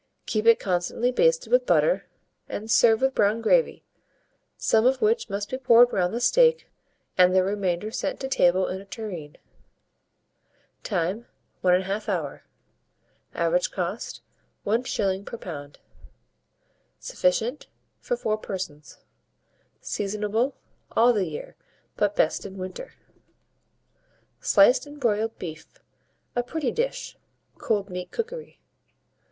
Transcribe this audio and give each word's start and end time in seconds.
Keep 0.25 0.47
it 0.47 0.59
constantly 0.59 1.11
basted 1.11 1.51
with 1.51 1.67
butter, 1.67 2.07
and 2.49 2.71
serve 2.71 3.01
with 3.01 3.13
brown 3.13 3.39
gravy, 3.39 3.85
some 4.57 4.87
of 4.87 4.99
which 4.99 5.29
must 5.29 5.51
be 5.51 5.59
poured 5.59 5.93
round 5.93 6.11
the 6.11 6.19
steak, 6.19 6.67
and 7.19 7.35
the 7.35 7.43
remainder 7.43 7.91
sent 7.91 8.19
to 8.19 8.27
table 8.27 8.65
in 8.65 8.81
a 8.81 8.85
tureen. 8.85 9.37
Time. 10.81 11.27
1 11.61 11.83
1/2 11.83 12.09
hour. 12.09 12.43
Average 13.35 13.69
cost, 13.69 14.21
1s. 14.65 15.23
per 15.23 15.37
lb. 15.37 15.75
Sufficient 16.97 17.67
for 17.99 18.17
4 18.17 18.39
persons. 18.39 18.97
Seasonable 19.81 20.55
all 20.93 21.13
the 21.13 21.25
year, 21.27 21.55
but 21.95 22.15
best 22.15 22.43
in 22.43 22.57
winter. 22.57 22.95
SLICED 24.39 24.87
AND 24.87 24.99
BROILED 24.99 25.37
BEEF 25.37 25.79
a 26.35 26.41
Pretty 26.41 26.71
Dish 26.71 27.19
(Cold 27.59 27.91
Meat 27.91 28.09
Cookery). 28.09 28.59